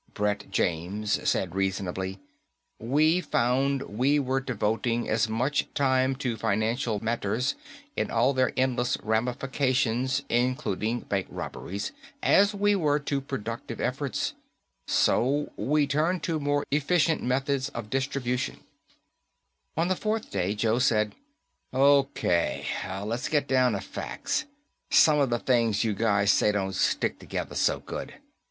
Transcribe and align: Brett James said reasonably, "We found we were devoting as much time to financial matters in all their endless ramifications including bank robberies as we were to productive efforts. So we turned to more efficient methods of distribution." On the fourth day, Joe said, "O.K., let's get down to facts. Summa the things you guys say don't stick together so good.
Brett 0.15 0.49
James 0.49 1.29
said 1.29 1.53
reasonably, 1.53 2.17
"We 2.79 3.21
found 3.21 3.83
we 3.83 4.17
were 4.17 4.39
devoting 4.41 5.07
as 5.07 5.29
much 5.29 5.71
time 5.75 6.15
to 6.15 6.37
financial 6.37 6.99
matters 7.03 7.53
in 7.95 8.09
all 8.09 8.33
their 8.33 8.51
endless 8.57 8.97
ramifications 9.03 10.23
including 10.27 11.01
bank 11.01 11.27
robberies 11.29 11.91
as 12.23 12.51
we 12.55 12.73
were 12.75 12.97
to 13.01 13.21
productive 13.21 13.79
efforts. 13.79 14.33
So 14.87 15.51
we 15.55 15.85
turned 15.85 16.23
to 16.23 16.39
more 16.39 16.65
efficient 16.71 17.21
methods 17.21 17.69
of 17.69 17.91
distribution." 17.91 18.61
On 19.77 19.87
the 19.87 19.95
fourth 19.95 20.31
day, 20.31 20.55
Joe 20.55 20.79
said, 20.79 21.13
"O.K., 21.73 22.65
let's 23.05 23.29
get 23.29 23.47
down 23.47 23.73
to 23.73 23.79
facts. 23.81 24.45
Summa 24.89 25.27
the 25.27 25.37
things 25.37 25.83
you 25.83 25.93
guys 25.93 26.31
say 26.31 26.51
don't 26.51 26.73
stick 26.73 27.19
together 27.19 27.53
so 27.53 27.81
good. 27.81 28.15